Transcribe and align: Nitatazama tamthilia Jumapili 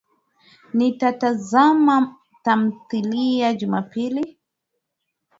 Nitatazama 0.75 2.07
tamthilia 2.43 3.53
Jumapili 3.53 4.37